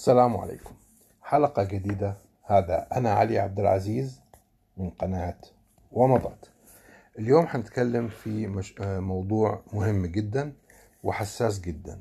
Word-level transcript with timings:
السلام 0.00 0.36
عليكم. 0.36 0.74
حلقة 1.22 1.62
جديدة. 1.64 2.16
هذا 2.44 2.86
أنا 2.96 3.12
علي 3.12 3.38
عبد 3.38 3.60
العزيز 3.60 4.20
من 4.76 4.90
قناة 4.90 5.38
ومضت 5.92 6.50
اليوم 7.18 7.46
حنتكلم 7.46 8.08
في 8.08 8.46
مش... 8.46 8.74
آه، 8.80 9.00
موضوع 9.00 9.62
مهم 9.72 10.06
جدا 10.06 10.52
وحساس 11.04 11.60
جدا. 11.60 12.00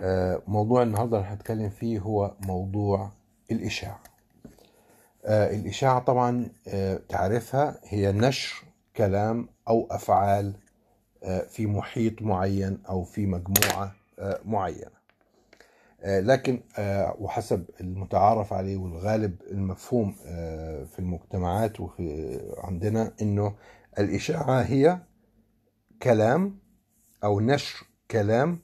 آه، 0.00 0.42
موضوع 0.46 0.82
النهاردة 0.82 1.16
اللي 1.16 1.28
هنتكلم 1.28 1.70
فيه 1.70 1.98
هو 1.98 2.34
موضوع 2.40 3.10
الإشاعة. 3.50 4.00
آه، 5.24 5.50
الإشاعة 5.50 5.98
طبعا 5.98 6.48
تعرفها 7.08 7.80
هي 7.84 8.12
نشر 8.12 8.64
كلام 8.96 9.48
أو 9.68 9.86
أفعال 9.90 10.54
في 11.48 11.66
محيط 11.66 12.22
معين 12.22 12.82
أو 12.88 13.04
في 13.04 13.26
مجموعة 13.26 13.94
معينة. 14.44 14.95
لكن 16.04 16.60
آه، 16.78 17.16
وحسب 17.18 17.64
المتعارف 17.80 18.52
عليه 18.52 18.76
والغالب 18.76 19.42
المفهوم 19.50 20.16
آه، 20.26 20.84
في 20.84 20.98
المجتمعات 20.98 21.80
وفي 21.80 22.40
عندنا 22.58 23.12
إنه 23.22 23.54
الإشاعة 23.98 24.60
هي 24.62 24.98
كلام 26.02 26.58
أو 27.24 27.40
نشر 27.40 27.86
كلام 28.10 28.58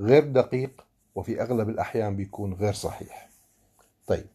غير 0.00 0.24
دقيق 0.24 0.86
وفي 1.14 1.42
أغلب 1.42 1.68
الأحيان 1.68 2.16
بيكون 2.16 2.52
غير 2.54 2.72
صحيح. 2.72 3.28
طيب 4.06 4.26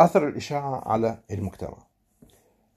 أثر 0.00 0.28
الإشاعة 0.28 0.88
على 0.88 1.18
المجتمع. 1.30 1.78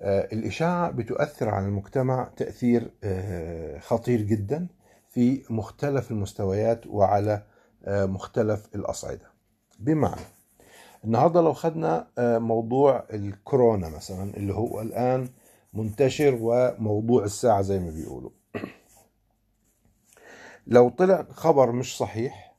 آه، 0.02 0.28
الإشاعة 0.34 0.92
بتؤثر 0.92 1.50
على 1.50 1.66
المجتمع 1.66 2.32
تأثير 2.38 2.92
آه، 3.04 3.80
خطير 3.80 4.22
جدا 4.22 4.68
في 5.10 5.44
مختلف 5.50 6.12
المستويات 6.12 6.88
وعلى 6.88 7.34
آه، 7.34 7.53
مختلف 7.88 8.70
الأصعدة. 8.76 9.32
بمعنى 9.80 10.22
النهاردة 11.06 11.42
لو 11.42 11.54
خدنا 11.54 12.08
آه، 12.18 12.38
موضوع 12.38 13.04
الكورونا 13.14 13.90
مثلا 13.90 14.38
اللي 14.38 14.54
هو 14.54 14.82
الآن 14.82 15.30
منتشر 15.74 16.38
وموضوع 16.42 17.24
الساعة 17.24 17.62
زي 17.62 17.80
ما 17.80 17.92
بيقولوا. 17.92 18.30
لو 20.68 20.90
طلع 20.90 21.26
خبر 21.30 21.72
مش 21.72 21.98
صحيح 21.98 22.56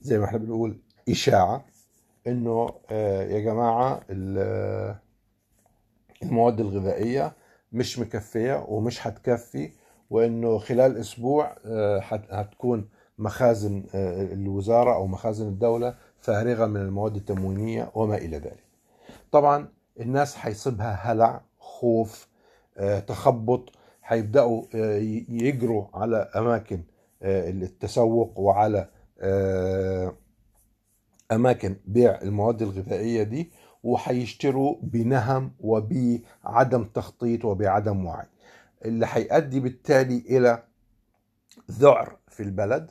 زي 0.00 0.18
ما 0.18 0.24
إحنا 0.24 0.38
بنقول 0.38 0.78
إشاعة 1.08 1.64
إنه 2.26 2.68
آه، 2.90 3.22
يا 3.22 3.40
جماعة 3.40 4.00
ال- 4.10 4.96
المواد 6.22 6.60
الغذائية 6.60 7.32
مش 7.72 7.98
مكفية 7.98 8.64
ومش 8.68 9.06
هتكفي 9.06 9.72
وإنه 10.10 10.58
خلال 10.58 10.96
أسبوع 10.96 11.56
آه، 11.64 11.98
هت- 11.98 12.32
هتكون 12.32 12.88
مخازن 13.18 13.84
آه، 13.94 14.22
الوزارة 14.32 14.94
أو 14.94 15.06
مخازن 15.06 15.48
الدولة 15.48 15.94
فارغة 16.20 16.66
من 16.66 16.80
المواد 16.80 17.16
التموينية 17.16 17.90
وما 17.94 18.16
إلى 18.16 18.36
ذلك. 18.38 18.64
طبعا 19.32 19.68
الناس 20.00 20.36
هيصيبها 20.40 20.92
هلع 20.92 21.40
خوف 21.58 22.28
آه، 22.76 22.98
تخبط 23.00 23.72
هيبدأوا 24.04 24.62
آه، 24.74 24.96
يجروا 25.28 25.84
على 25.94 26.16
أماكن 26.36 26.80
التسوق 27.22 28.38
وعلى 28.38 28.88
أماكن 31.32 31.76
بيع 31.86 32.20
المواد 32.22 32.62
الغذائية 32.62 33.22
دي 33.22 33.50
وهيشتروا 33.82 34.76
بنهم 34.82 35.52
وبعدم 35.60 36.84
تخطيط 36.84 37.44
وبعدم 37.44 38.06
وعي. 38.06 38.26
اللي 38.84 39.06
هيؤدي 39.10 39.60
بالتالي 39.60 40.18
إلى 40.18 40.62
ذعر 41.70 42.16
في 42.28 42.42
البلد 42.42 42.90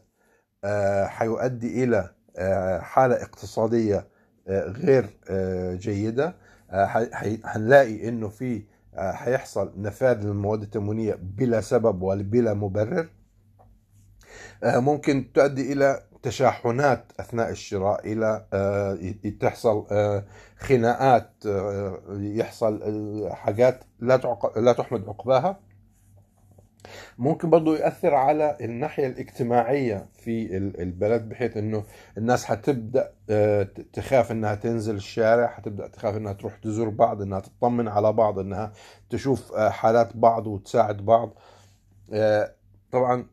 هيؤدي 1.18 1.84
إلى 1.84 2.10
آه، 2.38 2.80
حالة 2.80 3.16
اقتصادية 3.24 4.08
آه، 4.48 4.68
غير 4.70 5.10
آه، 5.30 5.76
جيدة. 5.76 6.36
آه، 6.72 7.08
هنلاقي 7.46 8.10
إنه 8.10 8.30
في 8.30 8.64
آه، 8.96 9.12
هيحصل 9.12 9.74
نفاذ 9.78 10.24
للمواد 10.24 10.62
التموينية 10.62 11.18
بلا 11.22 11.62
سبب 11.62 12.02
وبلا 12.02 12.54
مبرر. 12.54 13.08
آه، 14.64 14.80
ممكن 14.80 15.32
تؤدي 15.34 15.74
إلى 15.74 16.02
تشاحنات 16.24 17.12
أثناء 17.20 17.50
الشراء 17.50 18.02
آه، 18.54 18.94
ي- 18.94 19.32
تحصل 19.32 19.88
آه، 19.92 20.24
خناقات 20.60 21.32
آه، 21.48 22.00
يحصل 22.20 22.82
آه، 22.84 23.34
حاجات 23.34 23.84
لا 24.00 24.38
لا 24.58 24.74
تحمد 24.74 25.10
عقباها. 25.10 25.60
ممكن 27.18 27.50
برضو 27.50 27.74
يأثر 27.76 28.14
على 28.14 28.58
الناحية 28.62 29.08
الاجتماعية 29.08 30.06
في 30.14 30.58
ال- 30.58 30.82
البلد 30.82 31.30
بحيث 31.30 31.58
إنه 31.58 31.84
الناس 32.18 32.52
هتبدأ 32.52 33.12
آه، 33.30 33.68
تخاف 33.94 34.32
إنها 34.32 34.56
تنزل 34.56 34.96
الشارع 34.96 35.54
هتبدأ 35.58 35.88
تخاف 35.88 36.18
إنها 36.18 36.34
تروح 36.34 36.56
تزور 36.58 36.90
بعض 36.90 37.22
إنها 37.22 37.40
تطمن 37.40 37.88
على 37.88 38.14
بعض 38.14 38.40
إنها 38.40 38.72
تشوف 39.10 39.54
آه، 39.54 39.70
حالات 39.70 40.18
بعض 40.18 40.48
وتساعد 40.48 40.98
بعض. 41.06 41.34
آه، 42.14 42.52
طبعا 42.92 43.26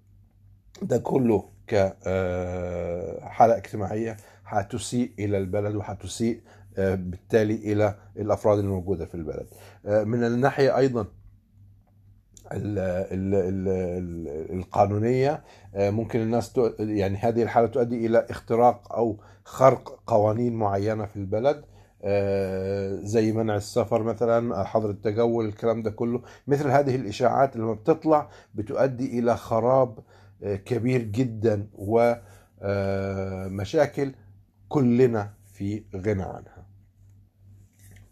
ده 0.82 0.98
كله 0.98 1.48
كحالة 1.66 3.56
اجتماعية 3.56 4.16
هتسيء 4.46 5.12
إلى 5.18 5.38
البلد 5.38 5.74
وهتسيء 5.74 6.40
آه، 6.78 6.94
بالتالي 6.94 7.54
إلى 7.72 7.94
الأفراد 8.16 8.58
الموجودة 8.58 9.06
في 9.06 9.14
البلد. 9.14 9.46
من 9.84 10.24
الناحية 10.24 10.76
أيضا 10.76 11.06
ال 12.52 12.78
ال 12.78 13.34
ال 13.34 13.68
ال 13.68 14.28
القانونية 14.58 15.42
آه، 15.74 15.90
ممكن 15.90 16.20
الناس 16.20 16.60
يعني 16.78 17.16
هذه 17.16 17.42
الحالة 17.42 17.66
تؤدي 17.66 18.06
إلى 18.06 18.26
اختراق 18.30 18.92
أو 18.92 19.20
خرق 19.44 20.02
قوانين 20.06 20.54
معينة 20.54 21.06
في 21.06 21.16
البلد 21.16 21.64
آه، 22.04 22.94
زي 23.02 23.32
منع 23.32 23.56
السفر 23.56 24.02
مثلا 24.02 24.64
حظر 24.64 24.90
التجول 24.90 25.46
الكلام 25.46 25.82
ده 25.82 25.90
كله. 25.90 26.22
مثل 26.46 26.68
هذه 26.68 26.96
الإشاعات 26.96 27.56
لما 27.56 27.74
بتطلع 27.74 28.28
بتؤدي 28.54 29.18
إلى 29.18 29.36
خراب 29.36 29.98
آه، 30.42 30.56
كبير 30.56 31.02
جدا 31.02 31.68
ومشاكل 32.62 34.14
كلنا 34.68 35.30
في 35.52 35.84
غنى 35.96 36.22
عنها. 36.22 36.66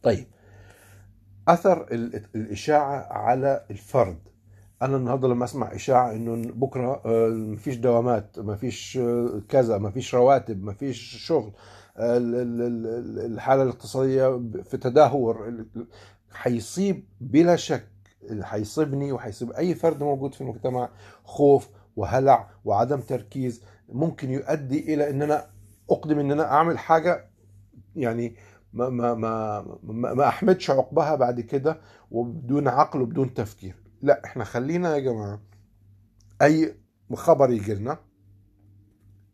طيب 0.02 0.26
أثر 1.48 1.86
ال- 1.92 2.24
الإشاعة 2.34 3.12
على 3.12 3.64
الفرد. 3.70 4.18
أنا 4.82 4.96
النهارده 4.96 5.28
لما 5.28 5.44
أسمع 5.44 5.74
إشاعة 5.74 6.12
إنه 6.12 6.52
بكرة 6.52 7.02
آه، 7.06 7.28
مفيش 7.28 7.76
دوامات 7.76 8.38
مفيش 8.38 8.98
آه، 8.98 9.42
كذا 9.48 9.78
مفيش 9.78 10.14
رواتب 10.14 10.62
مفيش 10.64 11.00
شغل 11.26 11.52
آه، 11.96 12.16
ال- 12.16 12.34
ال- 12.34 12.62
ال- 12.86 13.32
الحالة 13.32 13.62
الاقتصادية 13.62 14.40
في 14.62 14.76
تدهور 14.76 15.64
هيصيب 16.42 17.04
بلا 17.20 17.56
شك 17.56 17.88
هيصيبني 18.30 19.12
وهيصيب 19.12 19.52
أي 19.52 19.74
فرد 19.74 20.02
موجود 20.02 20.34
في 20.34 20.40
المجتمع 20.40 20.88
خوف 21.24 21.68
وهلع 21.96 22.50
وعدم 22.64 23.00
تركيز 23.00 23.62
ممكن 23.88 24.30
يؤدي 24.30 24.94
إلى 24.94 25.10
إن 25.10 25.22
أنا 25.22 25.46
أقدم 25.90 26.18
إن 26.18 26.32
أنا 26.32 26.44
أعمل 26.52 26.78
حاجة 26.78 27.30
يعني 27.96 28.36
ما 28.72 28.88
ما 28.88 29.14
ما 29.14 29.60
ما, 29.82 30.14
ما 30.14 30.28
أحمدش 30.28 30.70
عقبها 30.70 31.14
بعد 31.14 31.40
كده 31.40 31.80
وبدون 32.10 32.68
عقل 32.68 33.02
وبدون 33.02 33.34
تفكير. 33.34 33.74
لا 34.02 34.24
إحنا 34.24 34.44
خلينا 34.44 34.94
يا 34.94 35.00
جماعة 35.00 35.40
أي 36.42 36.74
خبر 37.14 37.50
يجي 37.50 37.74
لنا 37.74 37.98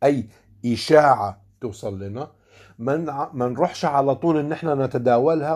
أي 0.04 0.28
إشاعة 0.66 1.43
توصل 1.60 2.03
لنا 2.03 2.31
ما 2.78 2.97
ما 3.34 3.49
نروحش 3.49 3.84
على 3.84 4.15
طول 4.15 4.38
إن 4.38 4.53
إحنا 4.53 4.75
نتداولها 4.87 5.55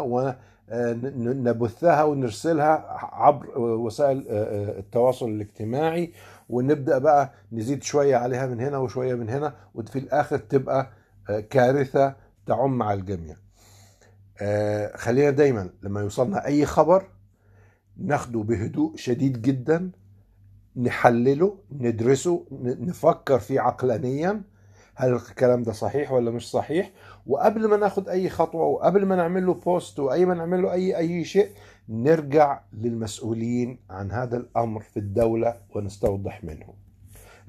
ونبثها 0.71 2.03
ونرسلها 2.05 2.85
عبر 3.13 3.59
وسائل 3.59 4.27
آه، 4.29 4.33
آه، 4.33 4.79
التواصل 4.79 5.29
الاجتماعي 5.29 6.13
ونبدأ 6.49 6.99
بقى 6.99 7.33
نزيد 7.53 7.83
شوية 7.83 8.17
عليها 8.17 8.47
من 8.47 8.61
هنا 8.61 8.79
وشوية 8.79 9.15
من 9.15 9.29
هنا 9.29 9.55
وفي 9.75 9.99
الآخر 9.99 10.39
تبقى 10.39 10.91
آه، 11.31 11.41
كارثة 11.41 12.15
تعم 12.47 12.83
على 12.83 13.01
الجميع. 13.01 13.37
آه، 14.41 14.97
خلينا 14.97 15.31
دايما 15.31 15.71
لما 15.83 16.01
يوصلنا 16.01 16.47
أي 16.47 16.67
خبر 16.67 17.09
ناخده 18.01 18.39
بهدوء 18.41 18.97
شديد 18.97 19.43
جدا 19.43 19.91
نحلله 20.77 21.59
ندرسه 21.73 22.47
نفكر 22.63 23.39
فيه 23.39 23.61
عقلانيا. 23.61 24.43
هل 24.95 25.13
الكلام 25.15 25.63
ده 25.63 25.73
صحيح 25.73 26.13
ولا 26.13 26.31
مش 26.31 26.51
صحيح؟ 26.51 26.93
وقبل 27.27 27.69
ما 27.69 27.77
ناخد 27.77 28.09
أي 28.09 28.29
خطوة 28.29 28.63
وقبل 28.65 29.07
ما 29.07 29.17
نعمل 29.17 29.47
له 29.47 29.55
بوست 29.55 30.01
وأي 30.01 30.25
ما 30.27 30.35
نعمل 30.35 30.63
له 30.63 30.73
أي 30.73 30.97
أي 30.99 31.25
شيء 31.25 31.49
نرجع 31.89 32.61
للمسؤولين 32.73 33.79
عن 33.91 34.11
هذا 34.13 34.37
الأمر 34.37 34.81
في 34.81 34.97
الدولة 34.97 35.57
ونستوضح 35.75 36.45
منهم. 36.45 36.75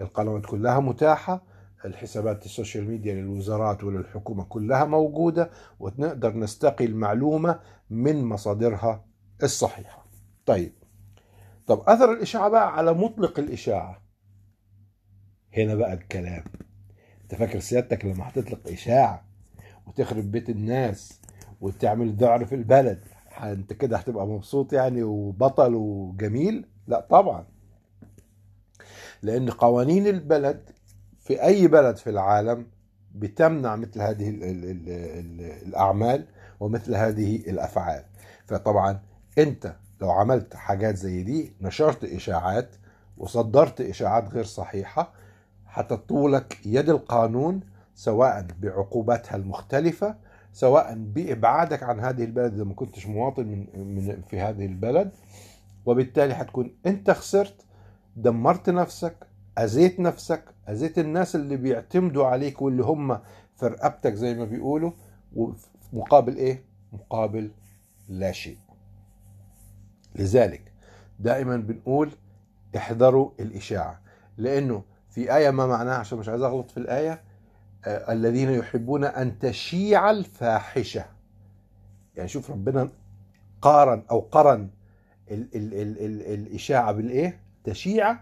القنوات 0.01 0.45
كلها 0.45 0.79
متاحة 0.79 1.43
الحسابات 1.85 2.45
ال 2.45 2.51
social 2.51 2.87
media 2.87 3.13
للوزارات 3.13 3.83
وللحكومة 3.83 4.43
كلها 4.43 4.85
موجودة 4.85 5.49
ونقدر 5.79 6.37
نستقي 6.37 6.85
المعلومة 6.85 7.59
من 7.89 8.25
مصادرها 8.25 9.05
الصحيحة. 9.43 10.05
طيب. 10.45 10.73
طب 11.67 11.79
أثر 11.87 12.13
الإشاعة 12.13 12.49
بقى 12.49 12.73
على 12.77 12.93
مطلق 12.93 13.39
الإشاعة. 13.39 14.01
هنا 15.57 15.75
بقى 15.75 15.93
الكلام. 15.93 16.43
أنت 17.21 17.35
فاكر 17.35 17.59
سيادتك 17.59 18.05
لما 18.05 18.29
هتطلق 18.29 18.67
إشاعة 18.67 19.25
وتخرب 19.87 20.31
بيت 20.31 20.49
الناس 20.49 21.21
وتعمل 21.61 22.13
ذعر 22.15 22.45
في 22.45 22.55
البلد؟ 22.55 23.03
أنت 23.43 23.73
كده 23.73 23.97
هتبقى 23.97 24.27
مبسوط 24.27 24.73
يعني 24.73 25.03
وبطل 25.03 25.75
وجميل؟ 25.75 26.65
لا 26.87 26.99
طبعا. 27.09 27.45
لأن 29.21 29.49
قوانين 29.49 30.07
البلد 30.07 30.69
في 31.19 31.43
أي 31.43 31.67
بلد 31.67 31.97
في 31.97 32.09
العالم 32.09 32.67
بتمنع 33.15 33.75
مثل 33.75 34.01
هذه 34.01 34.29
ال 34.29 34.43
ال 34.43 34.65
ال 34.65 34.89
ال 34.89 35.41
الأعمال 35.41 36.27
ومثل 36.59 36.95
هذه 36.95 37.35
الأفعال. 37.35 38.05
فطبعا 38.45 39.01
أنت 39.37 39.75
لو 40.01 40.11
عملت 40.11 40.55
حاجات 40.55 40.95
زي 40.95 41.23
دي 41.23 41.53
نشرت 41.61 42.03
إشاعات 42.03 42.69
وصدرت 43.17 43.81
إشاعات 43.81 44.29
غير 44.29 44.43
صحيحة 44.43 45.13
هتطولك 45.67 46.57
يد 46.65 46.89
القانون 46.89 47.59
سواء 47.95 48.47
بعقوباتها 48.61 49.35
المختلفة 49.35 50.15
سواء 50.53 50.95
بإبعادك 50.97 51.83
عن 51.83 51.99
هذه 51.99 52.23
البلد 52.23 52.53
إذا 52.53 52.63
ما 52.63 52.73
كنتش 52.73 53.07
مواطن 53.07 53.45
من, 53.47 53.67
من 53.95 54.21
في 54.29 54.39
هذه 54.39 54.65
البلد. 54.65 55.11
وبالتالي 55.85 56.33
هتكون 56.33 56.75
أنت 56.85 57.11
خسرت 57.11 57.65
دمرت 58.15 58.69
نفسك 58.69 59.15
أذيت 59.59 59.99
نفسك 59.99 60.43
أذيت 60.69 60.99
الناس 60.99 61.35
اللي 61.35 61.57
بيعتمدوا 61.57 62.25
عليك 62.25 62.61
واللي 62.61 62.83
هم 62.83 63.19
في 63.55 63.67
رقبتك 63.67 64.13
زي 64.13 64.33
ما 64.33 64.45
بيقولوا 64.45 64.91
مقابل 65.93 66.35
إيه؟ 66.37 66.63
مقابل 66.93 67.51
لا 68.09 68.31
شيء. 68.31 68.57
لذلك 70.15 70.71
دائما 71.19 71.57
بنقول 71.57 72.11
احذروا 72.77 73.31
الإشاعة 73.39 74.01
لأنه 74.37 74.83
في 75.09 75.35
آية 75.35 75.49
ما 75.49 75.67
معناها 75.67 75.95
عشان 75.95 76.17
مش 76.17 76.29
عايز 76.29 76.41
أغلط 76.41 76.71
في 76.71 76.77
الآية 76.77 77.21
آه 77.85 78.13
الذين 78.13 78.49
يحبون 78.49 79.03
أن 79.03 79.39
تشيع 79.39 80.11
الفاحشة. 80.11 81.05
يعني 82.15 82.29
شوف 82.29 82.51
ربنا 82.51 82.89
قارن 83.61 84.03
أو 84.11 84.19
قرن 84.19 84.69
ال 85.31 85.47
ال 85.55 85.73
ال 85.73 86.05
ال 86.05 86.21
الإشاعة 86.33 86.91
بالإيه؟ 86.91 87.39
تشيع 87.63 88.17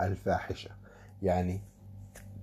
الفاحشة. 0.00 0.70
يعني 1.22 1.60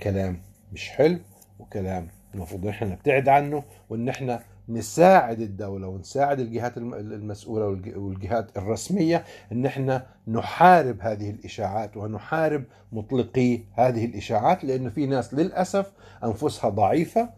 كلام 0.02 0.42
مش 0.74 0.90
حلو 0.90 1.20
وكلام 1.60 2.08
المفروض 2.36 2.64
إن 2.64 2.70
إحنا 2.70 2.88
نبتعد 2.88 3.30
عنه 3.30 3.64
وإن 3.90 4.10
إحنا 4.10 4.44
نساعد 4.70 5.40
الدولة 5.42 5.88
ونساعد 5.88 6.40
الجهات 6.40 6.78
المسؤولة 6.78 7.66
والجهات 7.96 8.58
الرسمية 8.58 9.24
إن 9.52 9.66
إحنا 9.66 10.06
نحارب 10.28 10.98
هذه 11.02 11.30
الإشاعات 11.30 11.98
ونحارب 11.98 12.64
مطلقي 12.92 13.60
هذه 13.74 14.06
الإشاعات 14.06 14.64
لأن 14.64 14.90
في 14.90 15.06
ناس 15.06 15.34
للأسف 15.34 15.92
أنفسها 16.24 16.70
ضعيفة 16.70 17.30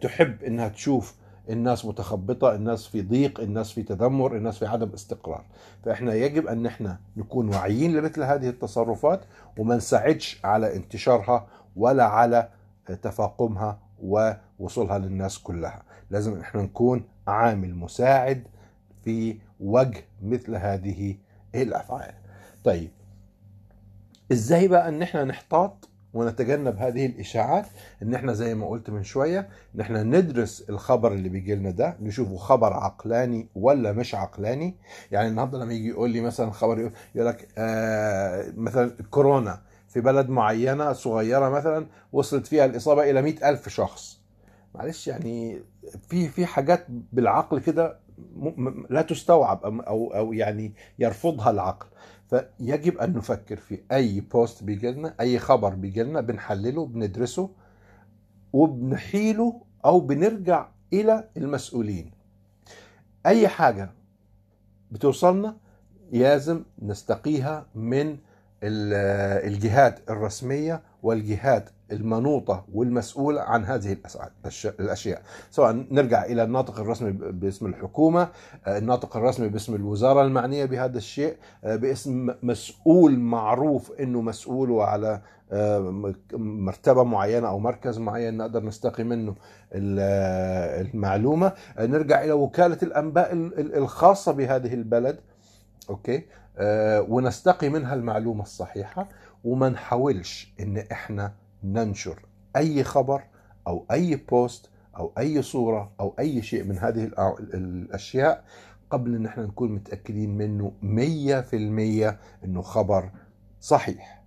تحب 0.00 0.42
إنها 0.42 0.68
تشوف 0.68 1.14
الناس 1.50 1.84
متخبطة 1.84 2.54
الناس 2.54 2.86
في 2.86 3.02
ضيق 3.02 3.40
الناس 3.40 3.72
في 3.72 3.82
تذمر 3.82 4.36
الناس 4.36 4.58
في 4.58 4.66
عدم 4.66 4.88
استقرار. 4.94 5.44
فإحنا 5.84 6.14
يجب 6.14 6.46
أن 6.46 6.62
نحن 6.62 6.96
نكون 7.16 7.48
واعيين 7.48 7.96
لمثل 7.96 8.22
هذه 8.22 8.48
التصرفات 8.48 9.20
وما 9.58 9.76
نساعدش 9.76 10.40
على 10.44 10.76
انتشارها 10.76 11.46
ولا 11.76 12.04
على 12.04 12.48
تفاقمها 13.02 13.78
ووصولها 14.02 14.98
للناس 14.98 15.38
كلها. 15.38 15.82
لازم 16.10 16.40
إحنا 16.40 16.62
نكون 16.62 17.04
عامل 17.26 17.74
مساعد 17.74 18.42
في 19.04 19.38
وجه 19.60 20.04
مثل 20.22 20.54
هذه 20.56 21.16
الأفعال. 21.54 22.14
طيب 22.64 22.90
إزاي 24.32 24.68
بقى 24.68 24.88
إن 24.88 25.02
إحنا 25.02 25.24
نحتاط 25.24 25.88
ونتجنب 26.14 26.76
هذه 26.76 27.06
الإشاعات؟ 27.06 27.66
إن 28.02 28.14
إحنا 28.14 28.32
زي 28.32 28.54
ما 28.54 28.68
قلت 28.68 28.90
من 28.90 29.02
شوية 29.02 29.48
إن 29.74 29.80
إحنا 29.80 30.02
ندرس 30.02 30.64
الخبر 30.70 31.12
اللي 31.12 31.28
بيجي 31.28 31.54
لنا 31.54 31.70
ده 31.70 31.96
نشوفه 32.00 32.36
خبر 32.36 32.72
عقلاني 32.72 33.48
ولا 33.54 33.92
مش 33.92 34.14
عقلاني. 34.14 34.74
يعني 35.12 35.28
النهارده 35.28 35.58
لما 35.58 35.72
يجي 35.72 35.88
يقول 35.88 36.10
لي 36.10 36.20
مثلا 36.20 36.50
خبر 36.50 36.78
يقول, 37.14 37.28
لك 37.28 37.48
آه 37.58 38.52
مثلا 38.56 38.90
كورونا 39.10 39.62
في 39.96 40.02
بلد 40.02 40.28
معينة 40.28 40.92
صغيرة 40.92 41.48
مثلا 41.48 41.86
وصلت 42.12 42.46
فيها 42.46 42.64
الإصابة 42.64 43.10
إلى 43.10 43.22
مئة 43.22 43.48
ألف 43.48 43.68
شخص. 43.68 44.20
معلش 44.74 45.08
يعني 45.08 45.62
في 46.08 46.28
في 46.28 46.46
حاجات 46.46 46.86
بالعقل 46.88 47.60
كده 47.60 47.98
لا 48.90 49.02
تستوعب 49.02 49.64
أو 49.64 50.14
أو 50.14 50.32
يعني 50.32 50.72
يرفضها 50.98 51.50
العقل. 51.50 51.86
فيجب 52.30 52.98
أن 52.98 53.12
نفكر 53.12 53.56
في 53.56 53.80
أي 53.92 54.20
بوست 54.20 54.64
بيجي 54.64 54.90
لنا 54.90 55.14
أي 55.20 55.38
خبر 55.38 55.74
بيجي 55.74 56.02
لنا 56.02 56.20
بنحلله 56.20 56.86
بندرسه 56.86 57.50
وبنحيله 58.52 59.60
أو 59.84 60.00
بنرجع 60.00 60.68
إلى 60.92 61.28
المسؤولين. 61.36 62.10
أي 63.26 63.48
حاجة 63.48 63.90
بتوصلنا 64.90 65.56
لازم 66.12 66.64
نستقيها 66.82 67.66
من 67.74 68.18
الجهات 68.62 70.10
الرسمية 70.10 70.82
والجهات 71.02 71.70
المنوطة 71.92 72.64
والمسؤولة 72.74 73.40
عن 73.40 73.64
هذه 73.64 73.96
الأشياء. 74.80 75.22
سواء 75.50 75.86
نرجع 75.90 76.24
إلى 76.24 76.42
الناطق 76.42 76.80
الرسمي 76.80 77.10
باسم 77.12 77.66
الحكومة 77.66 78.28
الناطق 78.66 79.16
الرسمي 79.16 79.48
باسم 79.48 79.74
الوزارة 79.74 80.22
المعنية 80.22 80.64
بهذا 80.64 80.98
الشيء 80.98 81.36
باسم 81.62 82.30
مسؤول 82.42 83.18
معروف 83.18 83.92
أنه 84.00 84.20
مسؤول 84.20 84.70
وعلى 84.70 85.20
مرتبة 86.32 87.04
معينة 87.04 87.48
أو 87.48 87.58
مركز 87.58 87.98
معين 87.98 88.36
نقدر 88.36 88.64
نستقي 88.64 89.04
منه 89.04 89.34
المعلومة. 89.72 91.52
نرجع 91.78 92.24
إلى 92.24 92.32
وكالة 92.32 92.78
الأنباء 92.82 93.32
الخاصة 93.58 94.32
بهذه 94.32 94.74
البلد. 94.74 95.18
okay؟ 95.90 96.24
ونستقي 97.08 97.68
منها 97.68 97.94
المعلومة 97.94 98.42
الصحيحة 98.42 99.08
وما 99.44 99.68
نحاولش 99.68 100.52
إن 100.60 100.78
إحنا 100.92 101.32
ننشر 101.64 102.18
أي 102.56 102.84
خبر 102.84 103.22
أو 103.66 103.84
أي 103.90 104.16
بوست 104.16 104.70
أو 104.96 105.12
أي 105.18 105.42
صورة 105.42 105.90
أو 106.00 106.14
أي 106.18 106.42
شيء 106.42 106.64
من 106.64 106.78
هذه 106.78 107.10
الأشياء 107.54 108.44
قبل 108.90 109.14
إن 109.14 109.26
إحنا 109.26 109.44
نكون 109.44 109.72
متأكدين 109.72 110.36
منه 110.38 110.72
مية 110.82 111.40
في 111.40 111.56
المية 111.56 112.18
إنه 112.44 112.62
خبر 112.62 113.10
صحيح. 113.60 114.22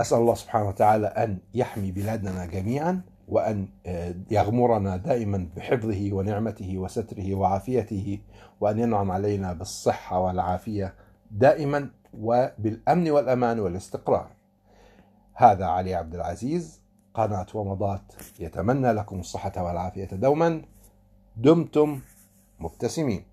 أسأل 0.00 0.18
الله 0.18 0.34
سبحانه 0.34 0.68
وتعالى 0.68 1.06
أن 1.06 1.38
يحمي 1.54 1.92
بلادنا 1.92 2.46
جميعا 2.46 3.00
وأن 3.28 3.68
يغمرنا 4.30 4.96
دائما 4.96 5.48
بحفظه 5.56 6.08
ونعمته 6.12 6.78
وستره 6.78 7.34
وعافيته 7.34 8.18
وأن 8.60 8.78
ينعم 8.78 9.10
علينا 9.10 9.52
بالصحة 9.52 10.20
والعافية 10.20 10.94
دائما 11.30 11.90
وبالأمن 12.14 13.10
والأمان 13.10 13.60
والاستقرار. 13.60 14.30
هذا 15.34 15.64
علي 15.64 15.94
عبد 15.94 16.14
العزيز 16.14 16.80
قناة 17.14 17.46
ومضات 17.54 18.12
يتمنى 18.40 18.92
لكم 18.92 19.20
الصحة 19.20 19.64
والعافية 19.64 20.04
دوما 20.04 20.62
دمتم 21.36 22.00
مبتسمين. 22.58 23.24